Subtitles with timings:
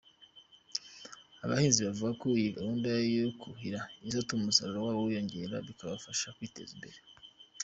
[1.43, 6.97] Abahinzi bavuga ko iyi gahunda yo kuhira izatuma umusaruro wabo wiyongera bikabafasha kwiteza imbere.